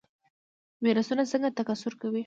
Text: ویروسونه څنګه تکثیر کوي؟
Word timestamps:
ویروسونه 0.85 1.23
څنګه 1.31 1.49
تکثیر 1.57 1.93
کوي؟ 2.01 2.19